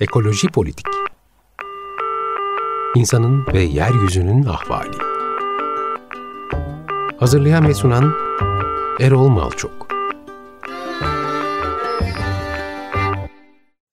[0.00, 0.86] Ekoloji Politik
[2.94, 4.96] İnsanın ve Yeryüzünün Ahvali
[7.18, 8.14] Hazırlayan ve sunan
[9.00, 9.88] Erol Malçok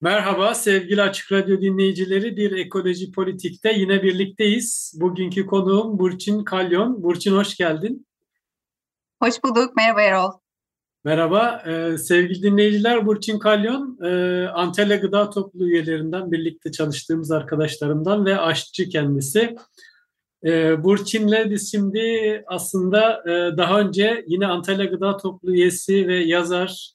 [0.02, 2.38] Merhaba sevgili Açık Radyo dinleyicileri.
[2.38, 4.94] Bir Ekoloji Politik'te yine birlikteyiz.
[5.02, 7.04] Bugünkü konuğum Burçin Kalyon.
[7.04, 8.08] Burçin hoş geldin.
[9.22, 9.76] Hoş bulduk.
[9.76, 10.43] Merhaba Erol.
[11.06, 18.40] Merhaba ee, sevgili dinleyiciler Burçin Kalyon e, Antalya Gıda Topluluğu üyelerinden birlikte çalıştığımız arkadaşlarımdan ve
[18.40, 19.56] aşçı kendisi.
[20.46, 26.94] E, Burçin'le biz şimdi aslında e, daha önce yine Antalya Gıda Topluluğu üyesi ve yazar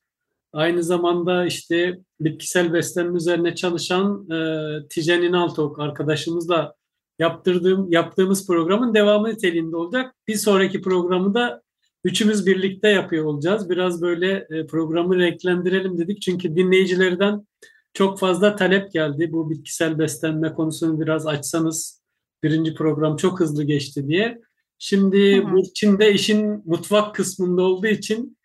[0.52, 6.74] aynı zamanda işte bitkisel beslenme üzerine çalışan e, Tijen İnaltok arkadaşımızla
[7.18, 10.14] yaptırdığım yaptığımız programın devamı niteliğinde olacak.
[10.28, 11.62] Bir sonraki programı da
[12.08, 13.70] Üçümüz birlikte yapıyor olacağız.
[13.70, 16.22] Biraz böyle e, programı renklendirelim dedik.
[16.22, 17.46] Çünkü dinleyicilerden
[17.94, 19.32] çok fazla talep geldi.
[19.32, 22.02] Bu bitkisel beslenme konusunu biraz açsanız
[22.42, 24.40] birinci program çok hızlı geçti diye.
[24.78, 28.38] Şimdi hı Burçin de işin mutfak kısmında olduğu için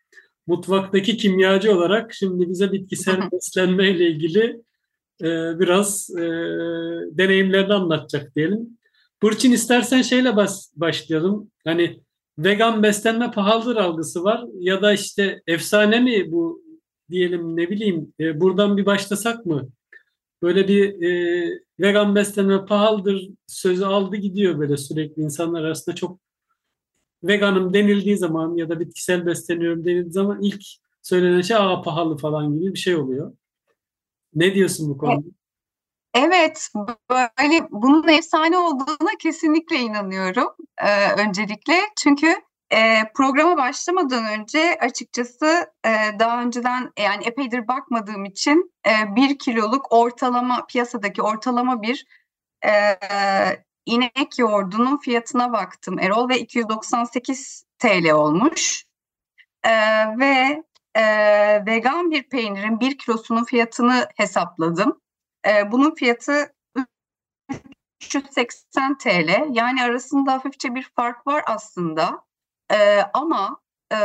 [0.48, 4.62] mutfaktaki kimyacı olarak şimdi bize bitkisel beslenme ile ilgili
[5.22, 6.24] e, biraz e,
[7.12, 8.78] deneyimlerini anlatacak diyelim.
[9.22, 11.52] Burçin istersen şeyle bas, başlayalım.
[11.66, 12.04] Hani
[12.38, 16.64] vegan beslenme pahalıdır algısı var ya da işte efsane mi bu
[17.10, 19.70] diyelim ne bileyim e, buradan bir başlasak mı?
[20.42, 26.20] Böyle bir e, vegan beslenme pahalıdır sözü aldı gidiyor böyle sürekli insanlar arasında çok
[27.24, 30.64] veganım denildiği zaman ya da bitkisel besleniyorum denildiği zaman ilk
[31.02, 33.34] söylenen şey aa pahalı falan gibi bir şey oluyor.
[34.36, 35.14] Ne diyorsun bu konuda?
[35.16, 35.34] Evet,
[37.10, 41.74] böyle bunun efsane olduğuna kesinlikle inanıyorum e, öncelikle.
[41.98, 42.36] Çünkü
[42.74, 45.90] e, programa başlamadan önce açıkçası e,
[46.20, 52.06] daha önceden yani epeydir bakmadığım için e, bir kiloluk ortalama piyasadaki ortalama bir
[52.66, 52.72] e,
[53.86, 58.86] inek yoğurdunun fiyatına baktım Erol ve 298 TL olmuş.
[59.64, 59.72] E,
[60.20, 60.64] ve
[60.96, 61.04] e,
[61.66, 65.03] vegan bir peynirin bir kilosunun fiyatını hesapladım.
[65.48, 66.54] E, bunun fiyatı
[68.02, 69.48] 380 TL.
[69.52, 72.22] Yani arasında hafifçe bir fark var aslında.
[72.72, 73.58] E, ama
[73.92, 73.98] e,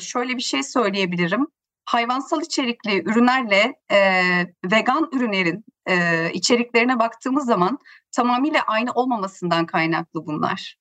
[0.00, 1.46] şöyle bir şey söyleyebilirim.
[1.84, 4.22] Hayvansal içerikli ürünlerle e,
[4.64, 7.78] vegan ürünlerin e, içeriklerine baktığımız zaman
[8.12, 10.76] tamamıyla aynı olmamasından kaynaklı bunlar.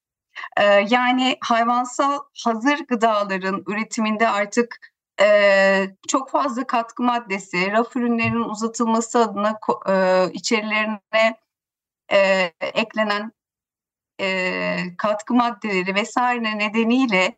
[0.57, 4.91] E, yani hayvansal hazır gıdaların üretiminde artık
[5.22, 9.59] e, çok fazla katkı maddesi, raf ürünlerinin uzatılması adına
[9.90, 11.40] e, içerilerine
[12.12, 13.32] e, eklenen
[14.22, 17.38] e, katkı maddeleri vesaire nedeniyle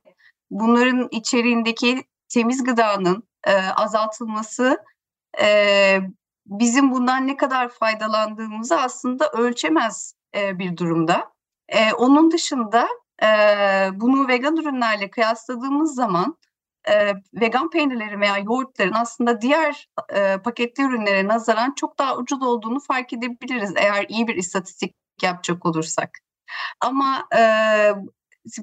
[0.51, 4.83] bunların içeriğindeki temiz gıdanın e, azaltılması
[5.41, 5.99] e,
[6.45, 11.33] bizim bundan ne kadar faydalandığımızı aslında ölçemez e, bir durumda.
[11.67, 12.87] E, onun dışında
[13.23, 13.27] e,
[13.93, 16.37] bunu vegan ürünlerle kıyasladığımız zaman
[16.89, 22.79] e, vegan peynirlerin veya yoğurtların aslında diğer e, paketli ürünlere nazaran çok daha ucuz olduğunu
[22.79, 26.19] fark edebiliriz eğer iyi bir istatistik yapacak olursak.
[26.79, 27.41] Ama e,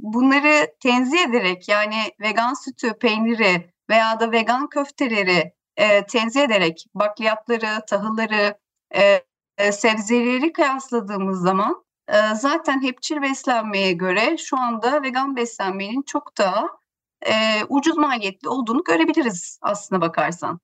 [0.01, 7.87] bunları tenzih ederek yani vegan sütü, peyniri veya da vegan köfteleri e, tenzih ederek bakliyatları,
[7.87, 8.59] tahılları,
[8.95, 16.80] e, sebzeleri kıyasladığımız zaman e, zaten hepçil beslenmeye göre şu anda vegan beslenmenin çok daha
[17.27, 20.61] e, ucuz maliyetli olduğunu görebiliriz aslına bakarsan.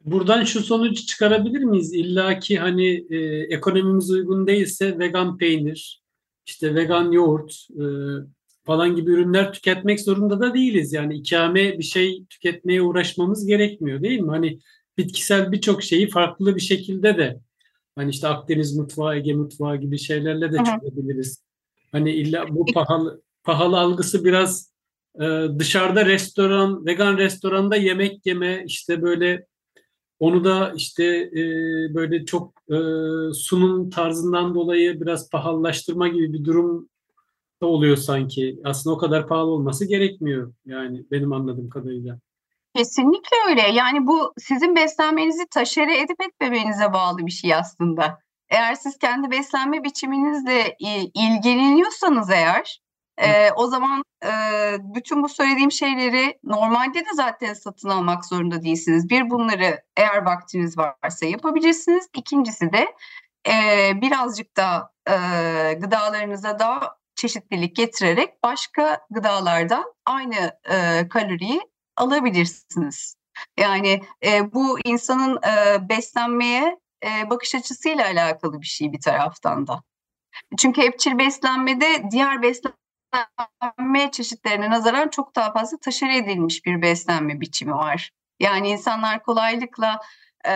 [0.00, 1.94] Buradan şu sonucu çıkarabilir miyiz?
[1.94, 3.16] İlla ki hani e,
[3.54, 6.02] ekonomimiz uygun değilse vegan peynir,
[6.46, 7.84] işte vegan yoğurt e,
[8.64, 10.92] falan gibi ürünler tüketmek zorunda da değiliz.
[10.92, 14.30] Yani ikame bir şey tüketmeye uğraşmamız gerekmiyor değil mi?
[14.30, 14.58] Hani
[14.98, 17.40] bitkisel birçok şeyi farklı bir şekilde de
[17.96, 21.44] hani işte Akdeniz mutfağı, Ege mutfağı gibi şeylerle de tüketebiliriz.
[21.92, 24.73] Hani illa bu pahalı pahalı algısı biraz
[25.58, 29.46] dışarıda restoran, vegan restoranda yemek yeme işte böyle
[30.20, 31.44] onu da işte e,
[31.94, 32.76] böyle çok e,
[33.34, 36.88] sunum tarzından dolayı biraz pahalılaştırma gibi bir durum
[37.62, 38.60] da oluyor sanki.
[38.64, 42.18] Aslında o kadar pahalı olması gerekmiyor yani benim anladığım kadarıyla.
[42.76, 43.62] Kesinlikle öyle.
[43.62, 48.18] Yani bu sizin beslenmenizi taşere edip etmemenize bağlı bir şey aslında.
[48.48, 50.76] Eğer siz kendi beslenme biçiminizle
[51.14, 52.80] ilgileniyorsanız eğer
[53.18, 54.30] e, o zaman e,
[54.80, 59.10] bütün bu söylediğim şeyleri normalde de zaten satın almak zorunda değilsiniz.
[59.10, 62.08] Bir bunları eğer vaktiniz varsa yapabilirsiniz.
[62.14, 62.94] İkincisi de
[63.48, 63.52] e,
[64.00, 65.14] birazcık da e,
[65.74, 71.60] gıdalarınıza daha çeşitlilik getirerek başka gıdalardan aynı e, kaloriyi
[71.96, 73.16] alabilirsiniz.
[73.58, 79.82] Yani e, bu insanın e, beslenmeye e, bakış açısıyla alakalı bir şey bir taraftan da.
[80.58, 82.83] Çünkü hepçil beslenmede diğer beslenme
[84.12, 88.10] çeşitlerine nazaran çok daha fazla taşır edilmiş bir beslenme biçimi var.
[88.40, 90.00] Yani insanlar kolaylıkla
[90.48, 90.54] e,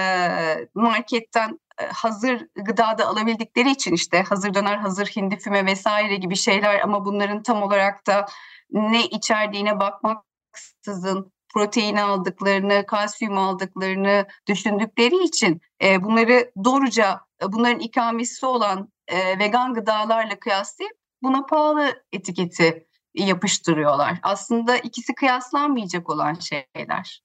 [0.74, 6.80] marketten e, hazır gıdada alabildikleri için işte hazır döner, hazır hindi füme vesaire gibi şeyler
[6.80, 8.26] ama bunların tam olarak da
[8.70, 18.46] ne içerdiğine bakmaksızın protein aldıklarını, kalsiyum aldıklarını düşündükleri için e, bunları doğruca e, bunların ikamesi
[18.46, 24.18] olan e, vegan gıdalarla kıyaslayıp buna pahalı etiketi yapıştırıyorlar.
[24.22, 27.22] Aslında ikisi kıyaslanmayacak olan şeyler.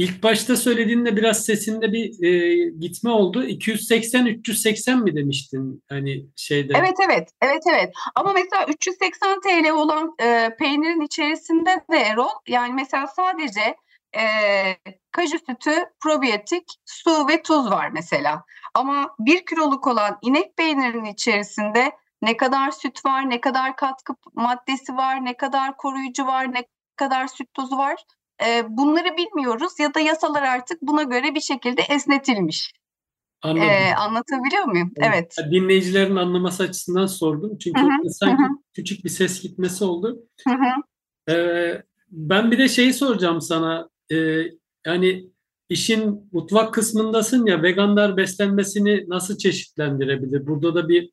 [0.00, 3.44] İlk başta söylediğinde biraz sesinde bir e, gitme oldu.
[3.44, 6.72] 280 380 mi demiştin hani şeyde?
[6.76, 7.28] Evet evet.
[7.42, 7.92] Evet evet.
[8.14, 13.76] Ama mesela 380 TL olan e, peynirin içerisinde de Erol yani mesela sadece
[14.16, 14.24] e,
[15.12, 18.44] kaju sütü, probiyotik, su ve tuz var mesela.
[18.74, 24.96] Ama bir kiloluk olan inek peynirinin içerisinde ne kadar süt var, ne kadar katkı maddesi
[24.96, 26.64] var, ne kadar koruyucu var, ne
[26.96, 28.04] kadar süt tozu var
[28.46, 32.72] e, bunları bilmiyoruz ya da yasalar artık buna göre bir şekilde esnetilmiş.
[33.42, 33.68] Anladım.
[33.68, 34.92] E, anlatabiliyor muyum?
[34.96, 35.34] Evet.
[35.38, 35.52] evet.
[35.52, 37.58] Dinleyicilerin anlaması açısından sordum.
[37.58, 38.48] Çünkü hı-hı, sanki hı.
[38.74, 40.22] küçük bir ses gitmesi oldu.
[41.30, 43.88] Ee, ben bir de şeyi soracağım sana.
[44.12, 44.42] Ee,
[44.86, 45.24] yani
[45.68, 50.46] işin mutfak kısmındasın ya veganlar beslenmesini nasıl çeşitlendirebilir?
[50.46, 51.10] Burada da bir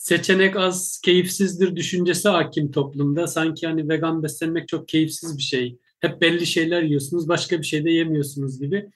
[0.00, 3.26] seçenek az, keyifsizdir düşüncesi hakim toplumda.
[3.26, 7.84] Sanki hani vegan beslenmek çok keyifsiz bir şey hep belli şeyler yiyorsunuz, başka bir şey
[7.84, 8.90] de yemiyorsunuz gibi.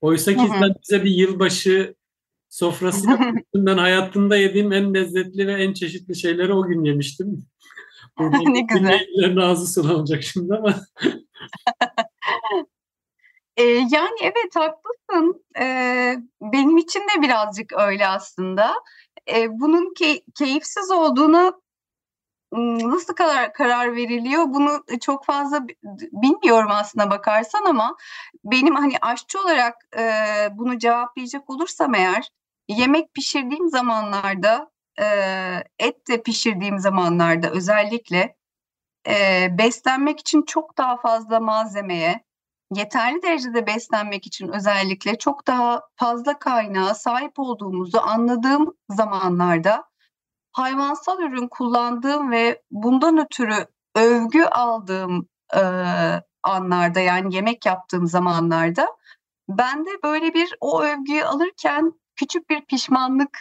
[0.00, 1.94] Oysa ki sen bize bir yılbaşı
[2.48, 3.08] sofrası
[3.54, 7.46] ben hayatımda yediğim en lezzetli ve en çeşitli şeyleri o gün yemiştim.
[8.18, 9.36] Burada ne güzel.
[9.36, 10.74] ağzı sulanacak şimdi ama.
[13.56, 15.44] ee, yani evet haklısın.
[15.60, 18.74] Ee, benim için de birazcık öyle aslında.
[19.28, 21.62] Ee, bunun key- keyifsiz olduğunu
[22.52, 24.44] nasıl kadar karar veriliyor?
[24.48, 25.66] Bunu çok fazla
[26.12, 27.96] bilmiyorum aslında bakarsan ama
[28.44, 30.02] benim hani aşçı olarak e,
[30.52, 32.28] bunu cevaplayacak olursam eğer
[32.68, 34.70] yemek pişirdiğim zamanlarda
[35.00, 35.06] e,
[35.78, 38.36] et de pişirdiğim zamanlarda özellikle
[39.08, 42.24] e, beslenmek için çok daha fazla malzemeye
[42.74, 49.84] yeterli derecede beslenmek için özellikle çok daha fazla kaynağa sahip olduğumuzu anladığım zamanlarda
[50.52, 55.62] hayvansal ürün kullandığım ve bundan ötürü övgü aldığım e,
[56.42, 58.88] anlarda yani yemek yaptığım zamanlarda
[59.48, 63.38] ben de böyle bir o övgüyü alırken küçük bir pişmanlık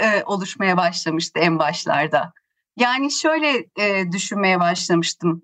[0.00, 2.32] e, oluşmaya başlamıştı en başlarda.
[2.76, 5.42] Yani şöyle e, düşünmeye başlamıştım.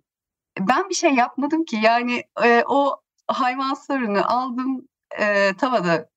[0.60, 3.01] Ben bir şey yapmadım ki yani e, o
[3.32, 4.88] hayvansal ürünü aldım
[5.18, 6.08] e, tavada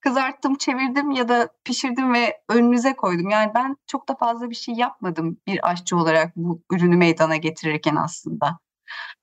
[0.00, 3.30] kızarttım, çevirdim ya da pişirdim ve önünüze koydum.
[3.30, 7.96] Yani ben çok da fazla bir şey yapmadım bir aşçı olarak bu ürünü meydana getirirken
[7.96, 8.58] aslında.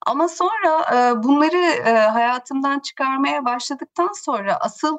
[0.05, 4.97] Ama sonra e, bunları e, hayatımdan çıkarmaya başladıktan sonra asıl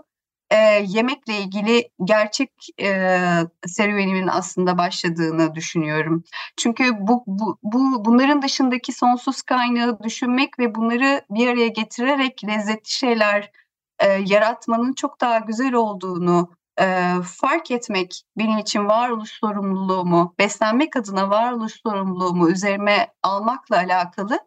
[0.51, 0.57] e,
[0.87, 2.51] yemekle ilgili gerçek
[2.81, 3.21] e,
[3.67, 6.25] serüvenimin aslında başladığını düşünüyorum.
[6.57, 12.91] Çünkü bu, bu, bu bunların dışındaki sonsuz kaynağı düşünmek ve bunları bir araya getirerek lezzetli
[12.91, 13.51] şeyler
[13.99, 16.51] e, yaratmanın çok daha güzel olduğunu
[16.81, 24.39] e, fark etmek benim için varoluş sorumluluğumu, beslenmek adına varoluş sorumluluğumu üzerime almakla alakalı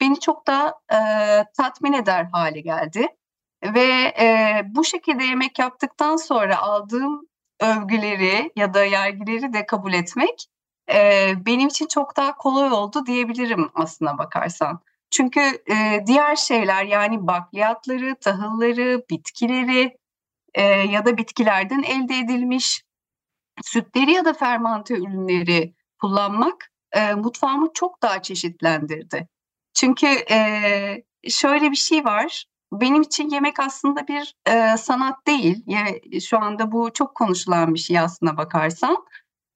[0.00, 0.98] beni çok daha e,
[1.56, 3.08] tatmin eder hale geldi.
[3.64, 7.28] Ve e, bu şekilde yemek yaptıktan sonra aldığım
[7.60, 10.46] övgüleri ya da yergileri de kabul etmek
[10.92, 14.80] e, benim için çok daha kolay oldu diyebilirim aslına bakarsan.
[15.10, 15.40] Çünkü
[15.70, 19.98] e, diğer şeyler yani bakliyatları, tahılları, bitkileri
[20.54, 22.84] e, ya da bitkilerden elde edilmiş
[23.62, 29.28] sütleri ya da fermante ürünleri kullanmak e, mutfağımı çok daha çeşitlendirdi.
[29.74, 30.38] Çünkü e,
[31.28, 32.44] şöyle bir şey var.
[32.80, 35.62] Benim için yemek aslında bir e, sanat değil.
[35.66, 38.96] Yani şu anda bu çok konuşulan bir şey aslına bakarsan.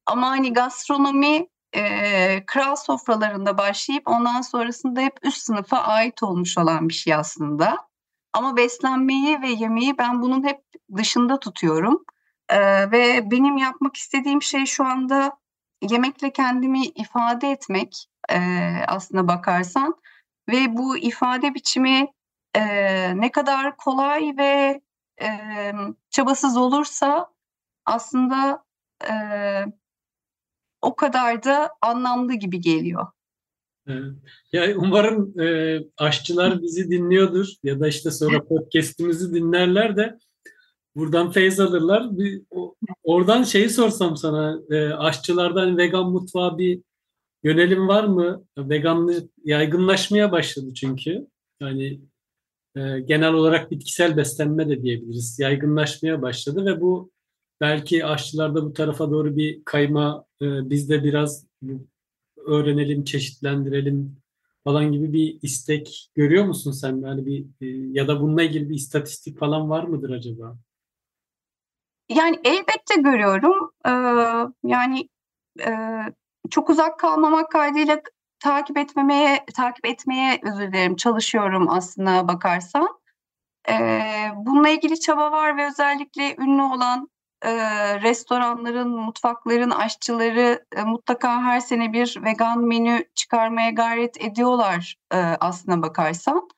[0.07, 1.47] Ama hani gastronomi
[1.77, 7.89] e, kral sofralarında başlayıp ondan sonrasında hep üst sınıfa ait olmuş olan bir şey aslında.
[8.33, 10.61] Ama beslenmeyi ve yemeği ben bunun hep
[10.97, 12.05] dışında tutuyorum.
[12.49, 15.39] E, ve benim yapmak istediğim şey şu anda
[15.83, 18.39] yemekle kendimi ifade etmek e,
[18.89, 19.95] aslına bakarsan.
[20.49, 22.09] Ve bu ifade biçimi
[22.55, 22.63] e,
[23.21, 24.81] ne kadar kolay ve
[25.23, 25.29] e,
[26.11, 27.33] çabasız olursa
[27.85, 28.65] aslında
[29.11, 29.13] e,
[30.83, 33.07] o kadar da anlamlı gibi geliyor.
[34.53, 40.19] Ya umarım e, aşçılar bizi dinliyordur ya da işte sonra podcast'imizi dinlerler de
[40.97, 42.19] buradan feyz alırlar.
[42.19, 42.43] Bir,
[43.03, 46.81] oradan şeyi sorsam sana e, aşçılardan vegan mutfağa bir
[47.43, 48.45] yönelim var mı?
[48.59, 51.27] Veganlık yaygınlaşmaya başladı çünkü.
[51.61, 52.01] Yani
[52.77, 55.39] e, genel olarak bitkisel beslenme de diyebiliriz.
[55.39, 57.11] Yaygınlaşmaya başladı ve bu
[57.61, 61.47] belki aşçılarda bu tarafa doğru bir kayma e, biz de biraz
[62.47, 64.17] öğrenelim, çeşitlendirelim
[64.65, 66.97] falan gibi bir istek görüyor musun sen?
[66.97, 70.57] Yani bir e, ya da bununla ilgili bir istatistik falan var mıdır acaba?
[72.09, 73.71] Yani elbette görüyorum.
[73.87, 73.91] Ee,
[74.69, 75.09] yani
[75.61, 75.73] e,
[76.51, 78.03] çok uzak kalmamak kaydıyla
[78.41, 82.89] takip etmemeye takip etmeye özür dilerim çalışıyorum aslında bakarsan.
[83.69, 87.09] Ee, bununla ilgili çaba var ve özellikle ünlü olan
[87.43, 87.51] e,
[88.03, 95.83] restoranların, mutfakların aşçıları e, mutlaka her sene bir vegan menü çıkarmaya gayret ediyorlar e, aslına
[95.83, 96.49] bakarsan.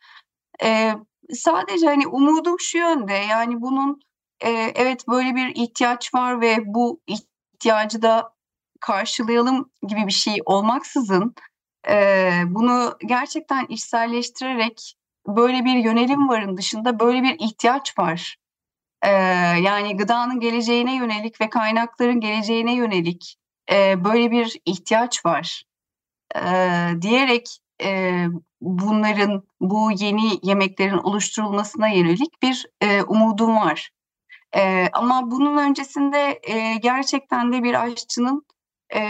[0.63, 0.95] E,
[1.35, 4.01] sadece hani umudum şu yönde yani bunun
[4.41, 8.35] e, evet böyle bir ihtiyaç var ve bu ihtiyacı da
[8.81, 11.35] karşılayalım gibi bir şey olmaksızın
[11.89, 14.95] e, bunu gerçekten içselleştirerek
[15.27, 18.37] böyle bir yönelim varın dışında böyle bir ihtiyaç var
[19.03, 19.11] e,
[19.61, 23.37] yani gıdanın geleceğine yönelik ve kaynakların geleceğine yönelik
[23.73, 25.63] e, böyle bir ihtiyaç var
[26.37, 26.43] e,
[27.03, 28.27] diyerek e,
[28.61, 33.91] bunların bu yeni yemeklerin oluşturulmasına yönelik bir e, umudum var.
[34.57, 38.47] E, ama bunun öncesinde e, gerçekten de bir aşçının
[38.95, 39.01] e,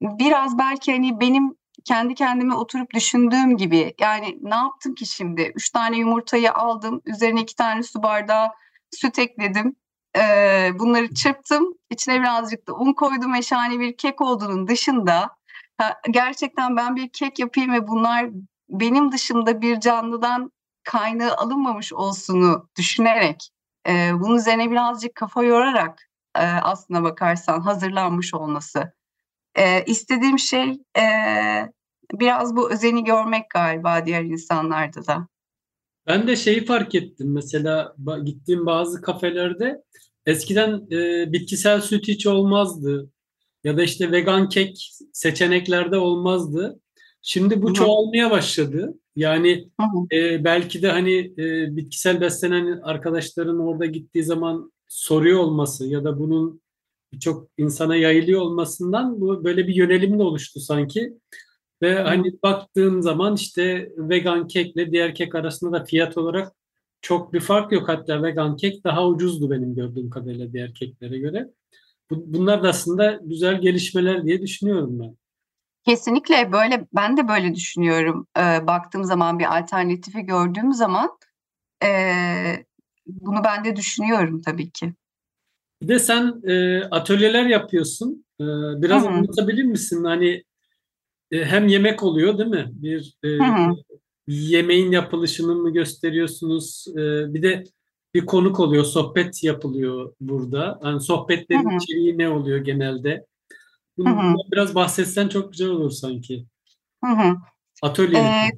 [0.00, 1.54] biraz belki hani benim
[1.84, 5.52] kendi kendime oturup düşündüğüm gibi yani ne yaptım ki şimdi?
[5.54, 8.48] Üç tane yumurtayı aldım, üzerine iki tane su bardağı
[8.90, 9.76] süt ekledim.
[10.16, 15.36] Ee, bunları çırptım, içine birazcık da un koydum ve şahane bir kek olduğunun dışında
[15.78, 18.30] ha, gerçekten ben bir kek yapayım ve bunlar
[18.68, 20.52] benim dışımda bir canlıdan
[20.84, 23.50] kaynağı alınmamış olsunu düşünerek
[23.88, 28.92] e, bunun üzerine birazcık kafa yorarak e, aslına bakarsan hazırlanmış olması
[29.54, 31.04] e, istediğim şey e,
[32.14, 35.28] biraz bu özeni görmek galiba diğer insanlarda da.
[36.06, 39.82] Ben de şeyi fark ettim mesela gittiğim bazı kafelerde
[40.26, 43.10] eskiden e, bitkisel süt hiç olmazdı
[43.64, 46.80] ya da işte vegan kek seçeneklerde olmazdı.
[47.22, 47.74] Şimdi bu Hı-hı.
[47.74, 48.94] çoğalmaya başladı.
[49.16, 49.68] Yani
[50.12, 56.18] e, belki de hani e, bitkisel beslenen arkadaşların orada gittiği zaman soruyor olması ya da
[56.18, 56.60] bunun
[57.12, 61.14] birçok insana yayılıyor olmasından bu böyle bir yönelim de oluştu sanki.
[61.82, 62.02] Ve Hı.
[62.02, 66.52] hani baktığın zaman işte vegan kekle diğer kek arasında da fiyat olarak
[67.02, 67.88] çok bir fark yok.
[67.88, 71.50] Hatta vegan kek daha ucuzdu benim gördüğüm kadarıyla diğer keklere göre.
[72.10, 75.16] Bunlar da aslında güzel gelişmeler diye düşünüyorum ben.
[75.84, 78.26] Kesinlikle böyle ben de böyle düşünüyorum.
[78.38, 81.18] Ee, baktığım zaman bir alternatifi gördüğüm zaman
[81.84, 81.88] e,
[83.06, 84.94] bunu ben de düşünüyorum tabii ki.
[85.82, 88.24] Bir de sen e, atölyeler yapıyorsun.
[88.40, 88.44] E,
[88.82, 89.10] biraz Hı-hı.
[89.12, 90.04] anlatabilir misin?
[90.04, 90.44] Hani
[91.30, 92.70] e, hem yemek oluyor değil mi?
[92.72, 93.28] Bir e,
[94.26, 96.86] yemeğin yapılışını mı gösteriyorsunuz?
[96.88, 97.64] E, bir de
[98.14, 100.80] bir konuk oluyor, sohbet yapılıyor burada.
[100.84, 101.76] Yani sohbetlerin Hı-hı.
[101.76, 103.26] içeriği ne oluyor genelde?
[103.98, 106.46] Bundan biraz bahsetsen çok güzel olur sanki.
[107.04, 107.36] Hı-hı.
[107.82, 108.18] Atölye.
[108.18, 108.50] Ee,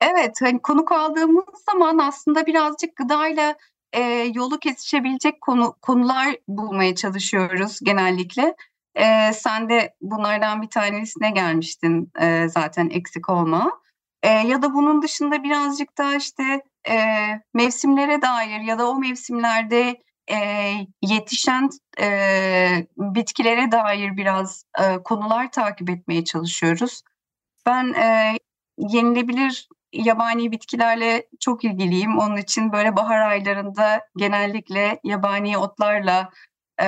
[0.00, 3.56] evet, hani konuk aldığımız zaman aslında birazcık gıdayla
[3.92, 4.00] e,
[4.34, 8.56] yolu kesişebilecek konu konular bulmaya çalışıyoruz genellikle.
[8.94, 13.80] E, sen de bunlardan bir tanesine gelmiştin e, zaten eksik olma.
[14.22, 16.96] E, ya da bunun dışında birazcık da işte e,
[17.54, 20.36] mevsimlere dair ya da o mevsimlerde e,
[21.02, 21.70] yetişen
[22.00, 27.02] e, bitkilere dair biraz e, konular takip etmeye çalışıyoruz.
[27.66, 28.38] Ben e,
[28.78, 32.18] yenilebilir yabani bitkilerle çok ilgiliyim.
[32.18, 36.30] Onun için böyle bahar aylarında genellikle yabani otlarla
[36.82, 36.86] e,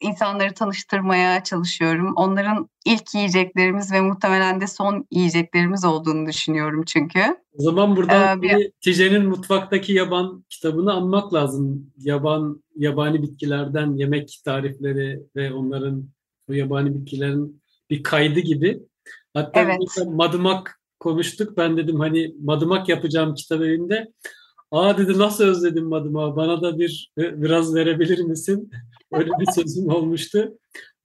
[0.00, 2.12] insanları tanıştırmaya çalışıyorum.
[2.16, 7.20] Onların ilk yiyeceklerimiz ve muhtemelen de son yiyeceklerimiz olduğunu düşünüyorum çünkü.
[7.58, 8.72] O zaman burada ee, bir...
[8.80, 11.92] Tijen'in Mutfaktaki Yaban kitabını anmak lazım.
[11.98, 16.08] Yaban yabani bitkilerden yemek tarifleri ve onların
[16.48, 18.78] bu yabani bitkilerin bir kaydı gibi.
[19.34, 19.78] Hatta evet.
[20.06, 21.56] madımak konuştuk.
[21.56, 24.12] Ben dedim hani madımak yapacağım kitap evinde.
[24.70, 28.70] Aa dedi nasıl özledim madımağı bana da bir e, biraz verebilir misin?
[29.12, 30.58] Öyle bir sözüm olmuştu.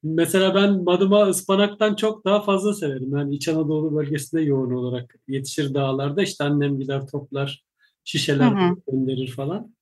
[0.03, 3.17] Mesela ben madımağı ıspanaktan çok daha fazla severim.
[3.17, 6.21] Yani İç Anadolu bölgesinde yoğun olarak yetişir dağlarda.
[6.21, 7.63] İşte annem gider toplar,
[8.03, 8.75] şişeler hı hı.
[8.87, 9.75] gönderir falan.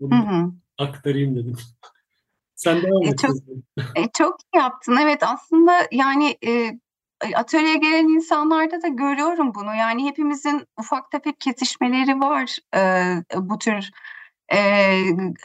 [0.00, 0.52] Bunu hı hı.
[0.78, 1.56] aktarayım dedim.
[2.54, 3.36] Sen devam e, çok,
[3.96, 4.96] e, çok iyi yaptın.
[5.02, 6.80] Evet aslında yani e,
[7.34, 9.74] atölyeye gelen insanlarda da görüyorum bunu.
[9.74, 13.90] Yani hepimizin ufak tefek kesişmeleri var e, bu tür
[14.52, 14.58] e,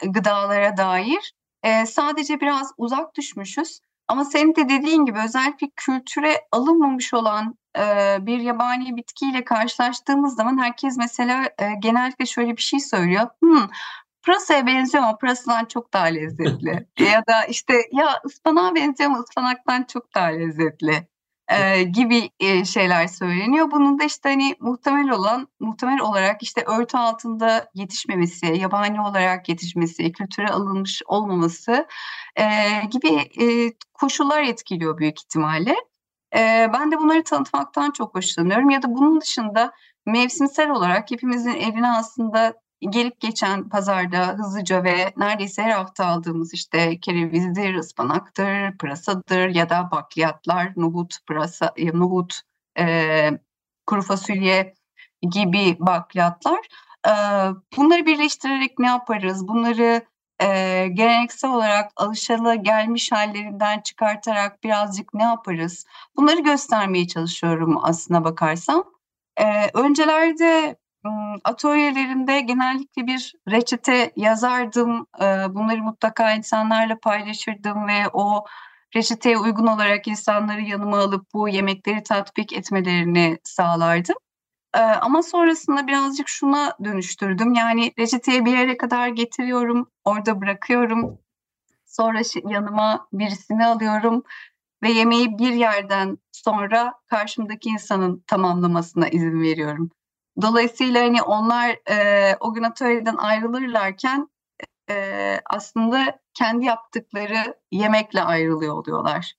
[0.02, 1.34] gıdalara dair.
[1.62, 3.80] E, sadece biraz uzak düşmüşüz.
[4.08, 10.58] Ama senin de dediğin gibi özellikle kültüre alınmamış olan e, bir yabani bitkiyle karşılaştığımız zaman
[10.58, 13.26] herkes mesela e, genellikle şöyle bir şey söylüyor.
[13.42, 13.68] Hmm,
[14.22, 16.86] pırasaya benziyor ama pırasadan çok daha lezzetli.
[17.12, 21.08] ya da işte ya ıspanağa benziyor ama ıspanaktan çok daha lezzetli
[21.48, 23.70] e, gibi e, şeyler söyleniyor.
[23.70, 30.12] Bunun da işte hani muhtemel olan muhtemel olarak işte örtü altında yetişmemesi, yabani olarak yetişmesi,
[30.12, 31.86] kültüre alınmış olmaması
[32.36, 32.44] e,
[32.90, 33.08] gibi
[33.42, 35.74] e, koşullar etkiliyor büyük ihtimalle.
[36.34, 38.70] E, ben de bunları tanıtmaktan çok hoşlanıyorum.
[38.70, 39.72] Ya da bunun dışında
[40.06, 47.00] mevsimsel olarak hepimizin evine aslında gelip geçen pazarda hızlıca ve neredeyse her hafta aldığımız işte
[47.00, 52.40] kerevizdir, ıspanaktır, pırasadır ya da bakliyatlar, nohut, pırasa, e, nohut,
[52.78, 53.30] e,
[53.86, 54.74] kuru fasulye
[55.30, 56.58] gibi bakliyatlar.
[57.06, 57.12] E,
[57.76, 59.48] bunları birleştirerek ne yaparız?
[59.48, 60.02] Bunları
[60.40, 60.46] e,
[60.88, 65.86] geleneksel olarak alışalı gelmiş hallerinden çıkartarak birazcık ne yaparız?
[66.16, 68.84] Bunları göstermeye çalışıyorum aslına bakarsam.
[69.36, 70.76] E, öncelerde
[71.44, 75.06] atölyelerinde genellikle bir reçete yazardım.
[75.48, 78.44] Bunları mutlaka insanlarla paylaşırdım ve o
[78.96, 84.16] reçeteye uygun olarak insanları yanıma alıp bu yemekleri tatbik etmelerini sağlardım.
[85.00, 87.54] Ama sonrasında birazcık şuna dönüştürdüm.
[87.54, 91.18] Yani reçeteyi bir yere kadar getiriyorum, orada bırakıyorum.
[91.86, 94.22] Sonra yanıma birisini alıyorum
[94.82, 99.90] ve yemeği bir yerden sonra karşımdaki insanın tamamlamasına izin veriyorum.
[100.42, 104.28] Dolayısıyla hani onlar e, o gün atölyeden ayrılırlarken
[104.90, 109.34] e, aslında kendi yaptıkları yemekle ayrılıyor oluyorlar.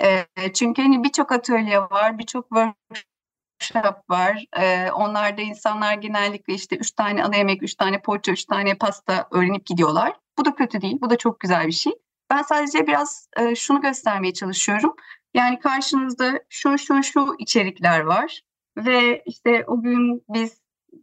[0.00, 4.44] E, çünkü hani birçok atölye var, birçok workshop var.
[4.56, 9.28] E, onlarda insanlar genellikle işte üç tane ana yemek, üç tane poğaça, üç tane pasta
[9.30, 10.16] öğrenip gidiyorlar.
[10.38, 11.92] Bu da kötü değil, bu da çok güzel bir şey.
[12.30, 14.94] Ben sadece biraz e, şunu göstermeye çalışıyorum.
[15.34, 18.42] Yani karşınızda şu şu şu içerikler var.
[18.78, 20.60] Ve işte o gün biz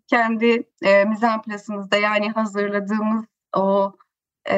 [0.07, 3.93] kendi e, mizanplasımızda yani hazırladığımız o
[4.49, 4.57] e,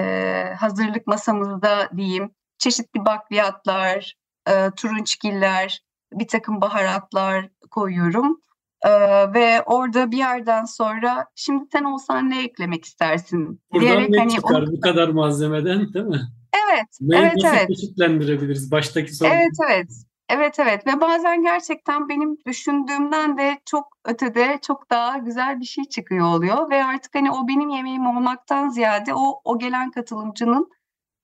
[0.60, 4.16] hazırlık masamızda diyeyim çeşitli bakliyatlar,
[4.50, 5.82] e, turunçgiller,
[6.14, 8.42] bir takım baharatlar koyuyorum.
[8.86, 8.90] Ee,
[9.34, 13.62] ve orada bir yerden sonra şimdi sen olsan ne eklemek istersin?
[13.74, 14.72] Buradan diyerek, ne hani çıkar onu...
[14.72, 16.22] bu kadar malzemeden değil mi?
[16.54, 17.68] Evet, Neyi evet, nasıl evet.
[17.70, 18.72] çeşitlendirebiliriz?
[18.72, 19.30] Baştaki soru.
[19.30, 19.90] Evet, evet.
[20.30, 25.84] Evet evet ve bazen gerçekten benim düşündüğümden de çok ötede çok daha güzel bir şey
[25.84, 30.70] çıkıyor oluyor ve artık hani o benim yemeğim olmaktan ziyade o o gelen katılımcının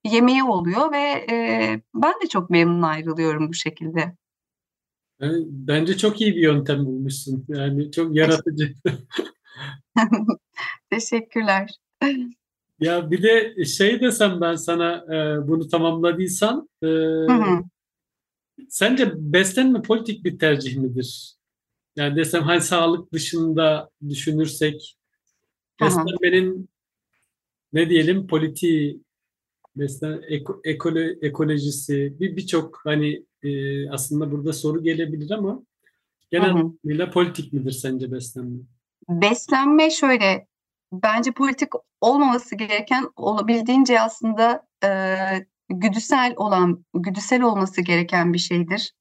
[0.03, 4.15] yemeği oluyor ve e, ben de çok memnun ayrılıyorum bu şekilde.
[5.47, 7.45] bence çok iyi bir yöntem bulmuşsun.
[7.47, 8.73] Yani çok yaratıcı.
[10.89, 11.69] Teşekkürler.
[12.79, 17.63] Ya bir de şey desem ben sana e, bunu tamamladıysan e, hı hı.
[18.69, 21.35] Sence beslenme politik bir tercih midir?
[21.95, 24.97] Yani desem hani sağlık dışında düşünürsek
[25.81, 26.69] beslenmenin
[27.73, 29.01] ne diyelim politiği,
[29.75, 35.63] beslen eko, ekolo, ekolojisi bir birçok hani e, aslında burada soru gelebilir ama
[36.31, 38.59] genel anlamıyla politik midir sence beslenme?
[39.09, 40.47] Beslenme şöyle
[40.93, 41.69] bence politik
[42.01, 44.89] olmaması gereken olabildiğince aslında e,
[45.79, 48.93] güdüsel olan, güdüsel olması gereken bir şeydir.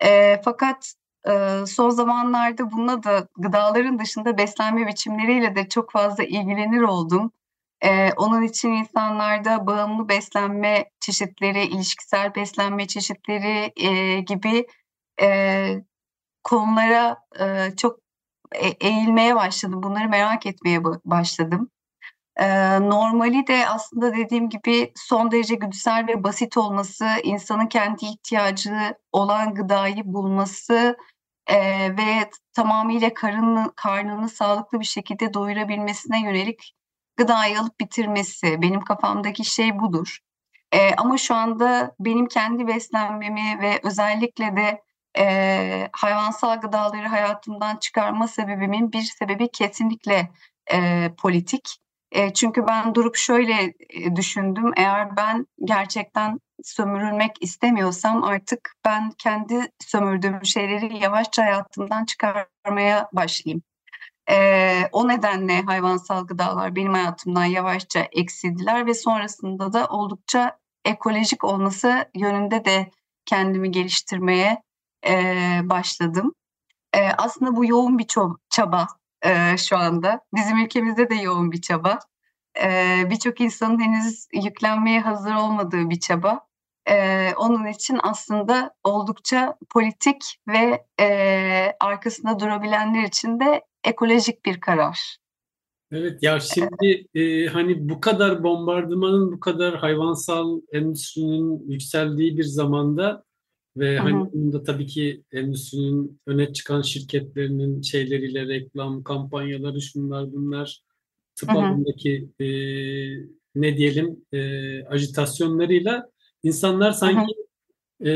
[0.00, 0.94] E, fakat
[1.28, 7.32] e, son zamanlarda bununla da gıdaların dışında beslenme biçimleriyle de çok fazla ilgilenir oldum.
[7.84, 14.66] E, onun için insanlarda bağımlı beslenme çeşitleri, ilişkisel beslenme çeşitleri e, gibi
[15.22, 15.84] e,
[16.44, 18.00] konulara e, çok
[18.54, 19.82] e, eğilmeye başladım.
[19.82, 21.70] Bunları merak etmeye başladım.
[22.80, 29.54] Normali de aslında dediğim gibi son derece güdüsel ve basit olması, insanın kendi ihtiyacı olan
[29.54, 30.96] gıdayı bulması
[31.46, 31.56] e,
[31.96, 36.74] ve tamamıyla karnını, karnını sağlıklı bir şekilde doyurabilmesine yönelik
[37.16, 38.62] gıdayı alıp bitirmesi.
[38.62, 40.18] Benim kafamdaki şey budur.
[40.72, 44.82] E, ama şu anda benim kendi beslenmemi ve özellikle de
[45.18, 50.30] e, hayvansal gıdaları hayatımdan çıkarma sebebimin bir sebebi kesinlikle
[50.72, 51.78] e, politik.
[52.16, 54.72] E, çünkü ben durup şöyle e, düşündüm.
[54.76, 63.62] Eğer ben gerçekten sömürülmek istemiyorsam artık ben kendi sömürdüğüm şeyleri yavaşça hayatımdan çıkarmaya başlayayım.
[64.30, 72.10] E, o nedenle hayvansal gıdalar benim hayatımdan yavaşça eksildiler ve sonrasında da oldukça ekolojik olması
[72.14, 72.90] yönünde de
[73.26, 74.62] kendimi geliştirmeye
[75.06, 75.14] e,
[75.62, 76.34] başladım.
[76.94, 78.06] E, aslında bu yoğun bir
[78.50, 78.86] çaba
[79.26, 80.20] e, şu anda.
[80.34, 81.98] Bizim ülkemizde de yoğun bir çaba.
[82.62, 86.46] e, birçok insanın henüz yüklenmeye hazır olmadığı bir çaba.
[86.90, 91.06] E, onun için aslında oldukça politik ve e,
[91.80, 95.16] arkasında durabilenler için de ekolojik bir karar.
[95.92, 103.25] Evet ya şimdi e, hani bu kadar bombardımanın bu kadar hayvansal endüstrinin yükseldiği bir zamanda
[103.76, 110.82] ve Hı hani bunda tabii ki endüstrinin öne çıkan şirketlerinin şeyleriyle reklam kampanyaları şunlar bunlar
[111.34, 111.52] tıp hı.
[111.52, 112.46] alanındaki e,
[113.54, 116.10] ne diyelim e, ajitasyonlarıyla
[116.42, 117.34] insanlar sanki
[118.04, 118.10] e,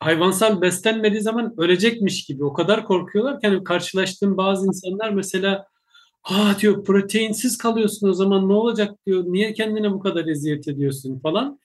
[0.00, 5.66] hayvansal beslenmediği zaman ölecekmiş gibi o kadar korkuyorlar ki hani karşılaştığım bazı insanlar mesela
[6.22, 11.18] ha diyor proteinsiz kalıyorsun o zaman ne olacak diyor niye kendine bu kadar eziyet ediyorsun
[11.18, 11.58] falan.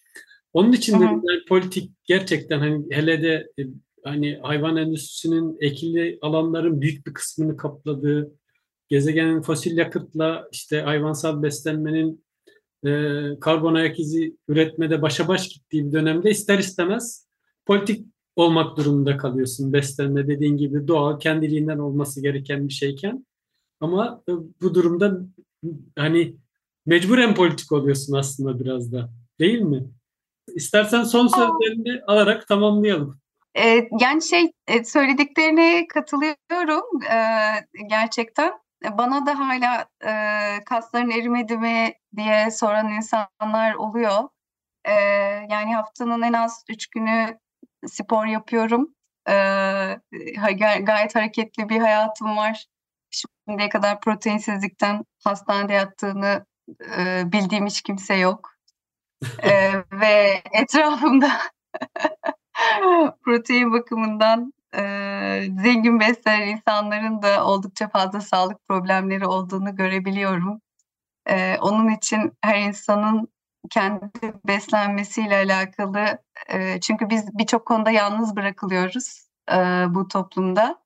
[0.57, 3.63] Onun için de yani politik gerçekten hani hele de e,
[4.03, 8.31] hani hayvan endüstrisinin ekili alanların büyük bir kısmını kapladığı
[8.87, 12.25] gezegenin fosil yakıtla işte hayvansal beslenmenin
[12.85, 12.89] e,
[13.41, 17.27] karbon ayak izi üretmede başa baş gittiği bir dönemde ister istemez
[17.65, 19.73] politik olmak durumunda kalıyorsun.
[19.73, 23.25] Beslenme dediğin gibi doğal kendiliğinden olması gereken bir şeyken
[23.79, 25.21] ama e, bu durumda
[25.95, 26.35] hani
[26.85, 29.96] mecburen politik oluyorsun aslında biraz da değil mi?
[30.55, 33.19] İstersen son sözlerini alarak tamamlayalım.
[33.57, 37.19] E, yani şey e, söylediklerine katılıyorum e,
[37.89, 38.53] gerçekten.
[38.97, 44.29] Bana da hala e, kasların erimedi mi diye soran insanlar oluyor.
[45.49, 47.39] Yani haftanın en az üç günü
[47.87, 48.95] spor yapıyorum.
[50.85, 52.65] Gayet hareketli bir hayatım var.
[53.09, 56.45] Şimdiye kadar proteinsizlikten hastanede yattığını
[57.31, 58.56] bildiğim hiç kimse yok.
[59.43, 61.31] E, ve etrafımda
[63.23, 64.81] protein bakımından e,
[65.63, 70.61] zengin beslenen insanların da oldukça fazla sağlık problemleri olduğunu görebiliyorum.
[71.29, 73.27] E, onun için her insanın
[73.69, 74.11] kendi
[74.47, 76.17] beslenmesiyle alakalı
[76.49, 79.55] e, çünkü biz birçok konuda yalnız bırakılıyoruz e,
[79.89, 80.79] bu toplumda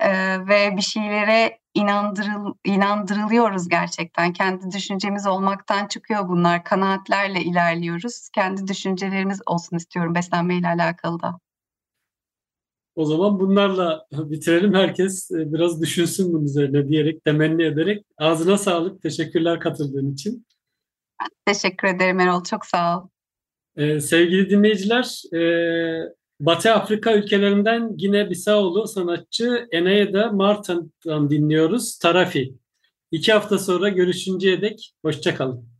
[0.00, 0.10] E,
[0.48, 4.32] ve bir şeylere inandırıl, inandırılıyoruz gerçekten.
[4.32, 6.64] Kendi düşüncemiz olmaktan çıkıyor bunlar.
[6.64, 8.28] Kanaatlerle ilerliyoruz.
[8.34, 11.38] Kendi düşüncelerimiz olsun istiyorum beslenmeyle alakalı da.
[12.94, 14.74] O zaman bunlarla bitirelim.
[14.74, 18.06] Herkes e, biraz düşünsün bunun üzerine diyerek, temenni ederek.
[18.16, 19.02] Ağzına sağlık.
[19.02, 20.46] Teşekkürler katıldığın için.
[21.46, 22.44] Teşekkür ederim Erol.
[22.44, 23.08] Çok sağ ol.
[23.76, 25.40] Ee, sevgili dinleyiciler, e,
[26.40, 31.98] Batı Afrika ülkelerinden Gine Bisau'lu sanatçı Eneida Martin'dan dinliyoruz.
[31.98, 32.54] Tarafi.
[33.10, 35.77] İki hafta sonra görüşünceye dek hoşça kalın.